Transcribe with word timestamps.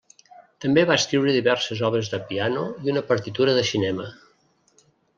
També 0.63 0.85
va 0.91 0.95
escriure 1.01 1.35
diverses 1.35 1.85
obres 1.91 2.11
de 2.15 2.21
piano 2.33 2.65
i 2.87 2.95
una 2.97 3.07
partitura 3.13 3.57
de 3.59 3.71
cinema. 3.75 4.11